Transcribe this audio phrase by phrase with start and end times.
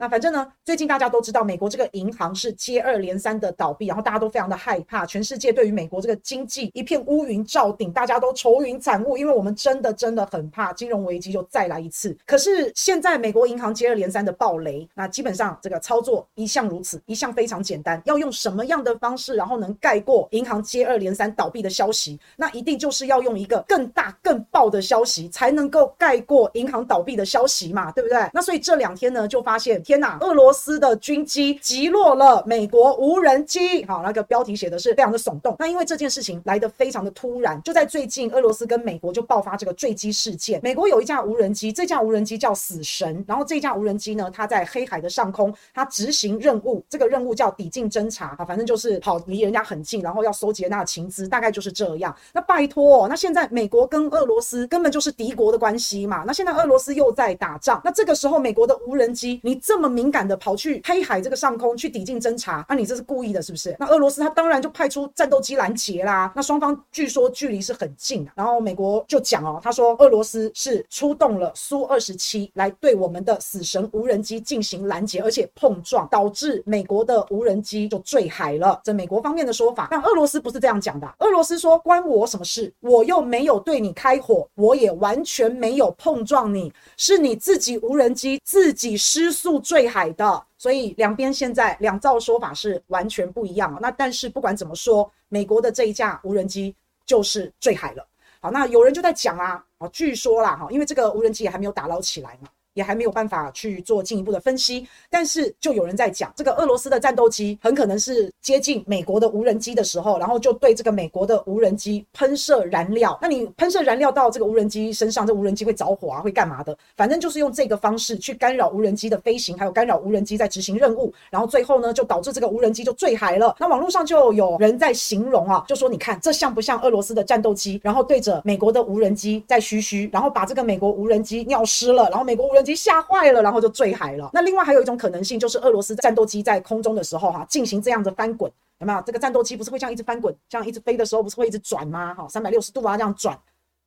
[0.00, 12.16] 那反正呢，最近大家都知道，美国这个银行是接二连三的倒闭，然后大家都非常的害怕，全世界对于美国这个经济一片乌云罩顶，大家都愁云惨雾，因为我们真的真的很怕金融危机就再来一次。
[12.24, 22.16] 可是现在美国银行接二连三的暴雷，那基本上这个操作一向如此，一向非常简单，要用什么样的方式，然后能盖过银行接二连三倒闭的消息？
[22.36, 28.30] 那一定就是要用一个更大更爆的消息，才能够盖过银行倒闭的消息嘛，对不对？
[28.32, 33.82] 那所以这两天呢，就发现天哪，俄罗斯的军机击落了美国无人机。
[33.86, 35.56] 好，那个标题写的是非常的耸动。
[35.58, 40.60] 那因为这件事情来得非常的突然，就在最近，俄罗斯跟美国就爆发这个坠机事件。
[40.62, 43.24] 美国有一架无人机，这架无人机叫死神。
[43.26, 52.14] 然后这架无人机呢，它在黑海的上空，它执行任务，这个任务叫抵近侦察啊，反正就是跑离人家很近，然后要搜集那个情资，大概就是这样。
[52.34, 56.24] 那拜托，那现在美国跟俄罗斯根本就是敌国的关系嘛。
[56.26, 63.76] 那现在俄罗斯又在打仗，那这个时候美国的无人机，你这么敏感的跑去黑海这个上空去抵近侦察，那、你这是故意的，是不是？
[63.78, 66.32] 那俄罗斯他当然就派出战斗机拦截啦。
[66.34, 78.80] 那双方据说距离是很近的，然后美国就讲哦，他说俄罗斯是出动了苏二十七来对我们的死神无人机进行拦截，而且碰撞导致美国的无人机就坠海了。
[78.84, 81.08] 这美国方面的说法，但俄罗斯不是这样讲的。
[81.18, 82.72] 俄罗斯说关我什么事？
[82.80, 90.46] 我又没有对你开火，我也完全没有碰撞你，是你自己无人机自己失速坠海的。
[90.56, 93.76] 所以两边现在两造说法是完全不一样。
[93.82, 96.74] 那但是不管怎么说，美国的这一架无人机
[97.04, 98.06] 就是坠海了。
[98.40, 102.48] 好，那有人就在讲啊，啊，据说啦，哈，因为这个无人机也还没有打捞起来嘛。
[102.78, 113.18] 也还没有办法去做进一步的分析，但是就有人在讲，这个俄罗斯的战斗机很可能是接近美国的无人机的时候，然后就对这个美国的无人机喷射燃料。
[113.20, 116.78] 那你喷射燃料到这个无人机身上，这无人机会着火啊，会干嘛的？
[116.96, 123.56] 反正就是用这个方式去干扰无人机的飞行，还有干扰无人机在执行任务，然后最后呢，就导致这个无人机就坠海了。
[123.58, 134.30] 那网络上就有人在形容啊，就说你看这像不像俄罗斯的战斗机，然后对着美国的无人机在嘘嘘，然后把这个美国无人机尿湿了，然后美国无人机吓坏了，然后就坠海了。
[134.32, 139.02] 那另外还有一种可能性，就是俄罗斯战斗机在空中的时候，哈，进行这样的翻滚，有没有？
[139.06, 142.14] 这个战斗机不是会这样一直翻滚，这样一直飞的时候，不是会一直转吗？
[142.14, 143.38] 哈，三百六十度啊，这样转。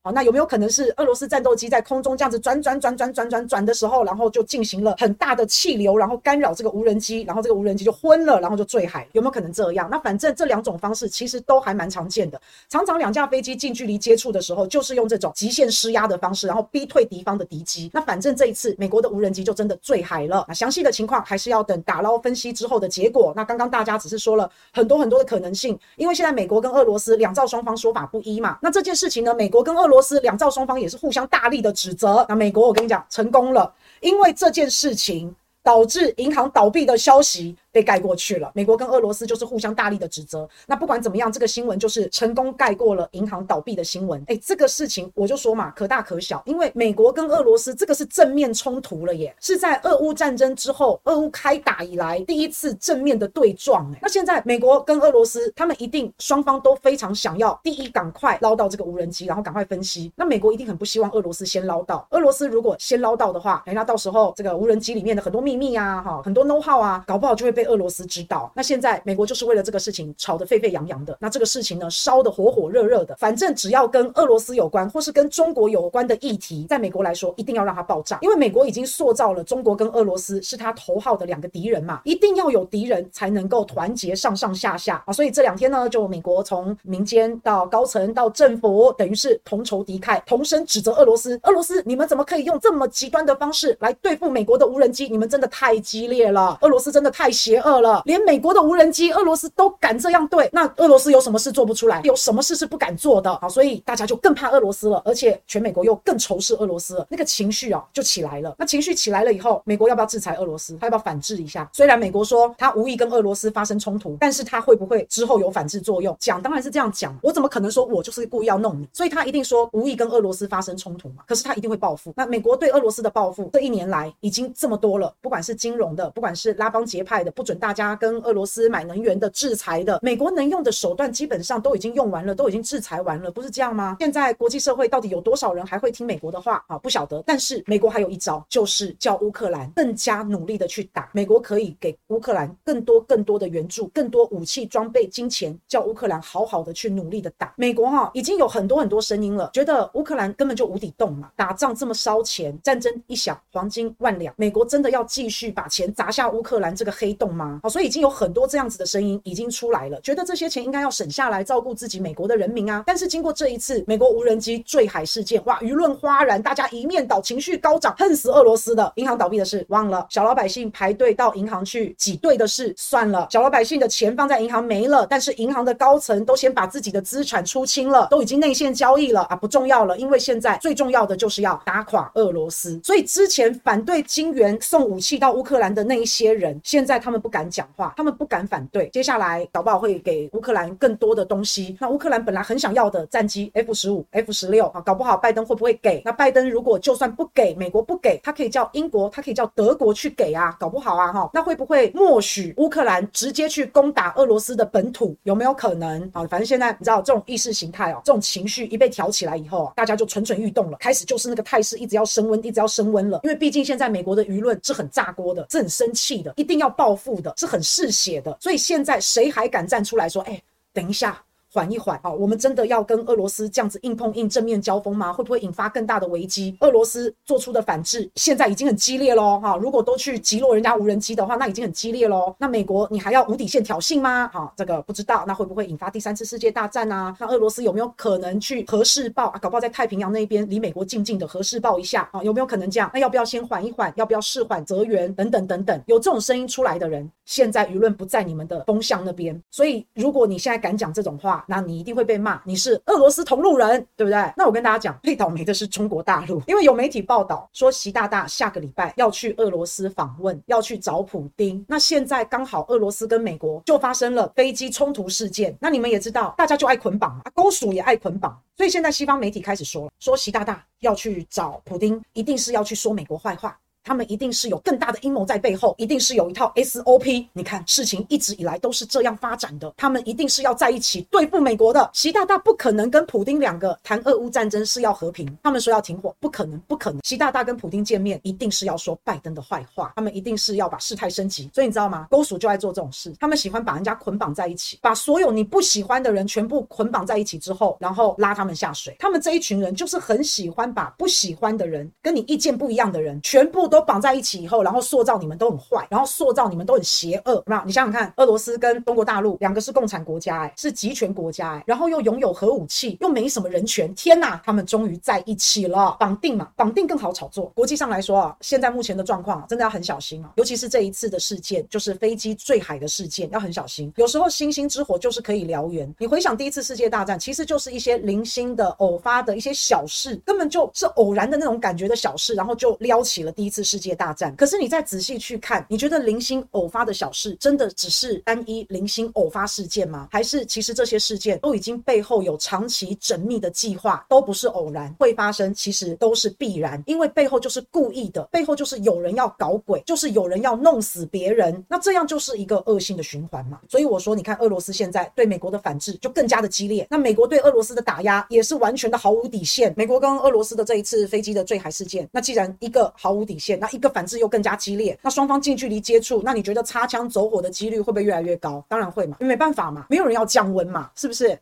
[0.03, 9.07] 好，那有没有可能是俄罗斯战斗机在空中这样子转转转转转转转的时候，然后就进行了很大的气流，然后干扰这个无人机，然后这个无人机就昏了，然后就坠海？
[9.11, 9.87] 有没有可能这样？
[9.91, 12.41] 那反正这两种方式其实都还蛮常见的。
[12.67, 17.87] 常常两架飞机近距离接触的时候，就是用这种极限施压的方式，然后逼退敌方的敌机。
[17.93, 20.43] 那反正这一次美国的无人机就真的坠海了。
[20.47, 23.31] 那详细的情况还是要等打捞分析之后的结果。
[23.35, 28.57] 那刚刚大家只是说了很多很多的可能性，因为现在美国跟俄罗斯两造双方说法不一嘛。
[28.63, 30.71] 那这件事情呢，美国跟俄罗斯两造双方。
[30.81, 32.25] 也是互相大力的指责。
[32.27, 37.55] 那美国，我跟你讲，成功了，因为这件事情导致银行倒闭的消息。
[37.71, 38.51] 被盖过去了。
[38.53, 40.47] 美国跟俄罗斯就是互相大力的指责。
[40.67, 44.23] 那不管怎么样，这个新闻就是成功盖过了银行倒闭的新闻。
[44.27, 46.41] 哎，这个事情我就说嘛，可大可小。
[46.45, 53.89] 因为美国跟俄罗斯这个是正面冲突了耶，是在俄乌战争之后，俄乌开打以来第一次正面的对撞。
[53.93, 60.11] 哎，那现在美国跟俄罗斯他们一定双方都非常想要第一赶快捞到这个无人机，然后赶快分析。
[60.15, 62.05] 那美国一定很不希望俄罗斯先捞到。
[62.11, 67.60] 俄罗斯如果先捞到的话，哎，那到时候这个无人机里面的很多秘密啊，哈，很多 know how 啊，搞不好就会被。
[67.61, 71.15] 被俄罗斯知道，那现在美国就是为了这个事情吵得沸沸扬扬的。
[71.19, 73.15] 那这个事情呢，烧得火火热热的。
[73.19, 78.17] 反正只要跟俄罗斯有关，或是跟中国有关的议题，在美国来说，一定要让它爆炸。
[78.21, 85.13] 因为美国已经塑造了中国跟俄罗斯是他头号的两个敌人嘛，一定要有敌人才能够团结上上下下啊。
[85.13, 91.39] 所以这两天呢，就美国从民间到高层到政府，等于是同仇敌忾，同声指责俄罗斯。
[91.43, 95.07] 俄罗斯，你们怎么可以用这么极端的方式来对付美国的无人机？
[95.07, 97.50] 你们真的太激烈了，俄罗斯真的太邪。
[97.51, 101.99] 邪恶了，连美国的无人机，俄罗斯都敢这样对，那俄罗斯有什么事做不出来？
[102.05, 103.37] 有什么事是不敢做的？
[103.41, 108.55] 好，所以大家就更怕俄罗斯了，而且全美国又更仇视俄罗斯了，那个情绪啊就起来了。
[108.57, 110.77] 那情绪起来了以后，美国要不要制裁俄罗斯？
[110.79, 111.69] 他要不要反制一下？
[111.73, 116.15] 虽然美国说他无意跟俄罗斯发生冲突，但是他会不会之后有反制作用？
[116.21, 118.87] 讲当然是这样讲，我怎么可能说我就是故意要弄你？
[118.93, 121.15] 所以他一定说无意跟俄罗斯发生冲突嘛。
[121.27, 122.13] 可是他一定会报复。
[122.15, 127.31] 那美国对俄罗斯的报复，这一年来已经这么多了，不管是金融的，不管是拉帮结派的。
[127.41, 129.99] 不准大家跟俄罗斯买能源的制裁的。
[130.03, 133.97] 美国能用的手段基本上都已经用完了，都已经制裁完了，不是这样吗？
[133.99, 136.77] 现在国际社会到底有多少人还会听美国的话啊？
[136.77, 137.23] 不晓得。
[137.25, 141.09] 但是美国还有一招，就是叫乌克兰更加努力的去打。
[141.13, 147.51] 美国可以给乌克兰更多更多的援助，更多武器装备、金钱，叫乌克兰好好的去努力的打。
[147.57, 157.59] 美国哈、啊、已经有很多很多声音了，觉得乌克兰根本就无底洞嘛，打仗这么烧钱，战争一响黄金万两，美国真的要继续把钱砸下乌克兰这个黑洞吗？
[157.63, 162.83] 好，所以已经有很多这样子的声音已经出来了，觉得这些钱应该要省下来照顾自己美国的人民啊。
[162.85, 182.79] 但是经过这一次美国无人机坠海事件，哇，舆论哗然，大家一面倒，情绪高涨，恨死俄罗斯的银行倒闭的事忘了，小老百姓排队到银行去挤兑的事算了，小老百姓的钱放在银行没了，但是银行的高层都先把自己的资产出清了，都已经内线交易了啊，不重要了，因为现在最重要的就是要打垮俄罗斯。
[182.83, 188.89] 所以之前反对金援送武器到乌克兰的那一些人，现在他们不敢讲话，他们不敢反对。
[188.89, 191.77] 接下来搞不好会给乌克兰更多的东西。
[191.79, 196.01] 那乌克兰本来很想要的战机 F 十五、F 十六啊，搞不好拜登会不会给？
[196.03, 205.15] 那拜登如果就算不给，美国不给，他可以叫英国，他可以叫德国去给啊，搞不好啊哈，那会不会默许乌克兰直接去攻打俄罗斯的本土？
[205.23, 206.01] 有没有可能？
[206.13, 213.19] 啊，反正现在你知道这种意识形态哦，这种情绪一被挑起来以后啊，大家就蠢蠢欲动了，开始就是那个态势一直要升温，一直要升温了。
[213.23, 218.37] 因为毕竟现在美国的舆论是很炸锅的，是很生气的，一定要报复的，是很嗜血的。
[218.39, 220.41] 所以现在谁还敢站出来说，哎，
[220.71, 221.21] 等一下。
[221.53, 222.09] 缓一缓啊！
[222.09, 225.11] 我们真的要跟俄罗斯这样子硬碰硬、正面交锋吗？
[225.11, 226.55] 会不会引发更大的危机？
[226.61, 229.39] 俄罗斯做出的反制现在已经很激烈喽！
[229.39, 232.33] 哈，如果都去击落人家无人机的话，那已经很激烈喽。
[232.39, 234.29] 那美国你还要无底线挑衅吗？
[234.33, 235.25] 哈，这个不知道。
[235.27, 237.13] 那会不会引发第三次世界大战啊？
[237.19, 239.39] 那俄罗斯有没有可能去核试爆啊？
[239.39, 242.23] 搞不好在太平洋那边离美国近近的核试爆一下啊？
[242.23, 242.89] 有没有可能这样？
[242.93, 243.91] 那要不要先缓一缓？
[243.97, 245.13] 要不要释缓责援？
[245.15, 249.39] 等等等等，有这种声音出来的人，现在舆论不在你们的风向那边。
[249.51, 252.21] 所以如果你现在敢讲这种话，那你一定会被。
[252.21, 254.31] 骂你是俄罗斯同路人，对不对？
[254.37, 261.65] 那我跟大家讲，最倒霉的是中国大陆，因为有媒体报道说，习大大下个礼拜要去俄罗斯访问，要去找普丁。
[261.67, 265.57] 那现在刚好俄罗斯跟美国就发生了飞机冲突事件。
[265.59, 273.57] 那你们也知道，大家就爱捆绑啊，公署也爱捆绑，所以现在西方媒体开始说了，说习大大要去找普丁，一定是要去说美国坏话。
[273.83, 277.25] 他们一定是有更大的阴谋在背后，一定是有一套 SOP。
[277.33, 279.73] 你看，事情一直以来都是这样发展的。
[279.75, 281.89] 他们一定是要在一起对付美国的。
[281.93, 287.01] 习大大不可能跟普丁两个谈俄乌战争是要和平，他们说要停火，不可能，不可能。
[287.03, 291.49] 习大大跟普丁见面，一定是要说拜登的坏话，他们一定是要把事态升级。
[291.53, 292.07] 所以你知道吗？
[292.11, 298.95] 勾属就爱做这种事，他们喜欢把人家捆绑在一起，把所有你不喜欢的人全部捆绑在一起之后，然后拉他们下水。
[298.99, 303.70] 他们这一群人就是很喜欢把不喜欢的人，跟你意见不一样的人，全部。
[303.71, 307.41] 都绑在一起以后，然后塑造你们都很坏，然后塑造你们都很邪恶。
[307.47, 313.93] 那你想想看，俄罗斯跟中国大陆两个是共产国家，哎，是集权国家，哎，然后又拥有核武器，又没什么人权。
[313.95, 317.45] 天哪，他们终于在一起了，绑定嘛，绑定更好炒作。
[317.55, 323.89] 国际上来说啊，现在目前的状况，真的要很小心啊，尤其是这一次的事件，就是飞机坠海的事件，要很小心。
[323.95, 325.93] 有时候星星之火就是可以燎原。
[325.97, 333.60] 你回想第一次世界大战，其实就是一些零星的、偶发的一些小事，根本就是偶然的那种感觉的小事，然后就撩起了第一次。
[333.63, 340.07] 世界大战，可是你再仔细去看，你觉得零星偶发的小事，真的只是单一零星偶发事件吗？
[340.11, 353.59] 还是其实这些事件都已经背后有长期缜密的计划，都不是偶然会发生，其实都是必然，因为背后就是故意的，背后就是有人要搞鬼，就是有人要弄死别人，那这样就是一个恶性的循环嘛。
[353.67, 359.73] 所以我说，你看俄罗斯现在对美国的反制就更加的激烈，那美国对俄罗斯的打压也是完全的毫无底线。
[359.75, 368.63] 美国跟俄罗斯的这一次飞机的坠海事件，那既然一个毫无底线，那一个反制又更加激烈，那双方近距离接触，那你觉得擦枪走火的几率会不会越来越高？
[368.67, 371.37] 当然会嘛，因为没办法嘛，没有人要降温嘛，是不是？